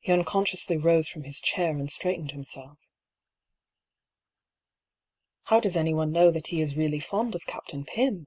[0.00, 2.78] He unconsciously rose from his chair and straightened himself."
[5.50, 8.26] How does anyone know that he is really fond of Captain Pym